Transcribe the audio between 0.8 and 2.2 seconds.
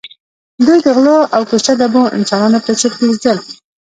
د غلو او کوڅه ډبو